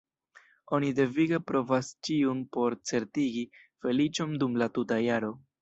[0.77, 3.47] Oni devige provas ĉiun por certigi
[3.85, 5.35] feliĉon dum la tuta jaro.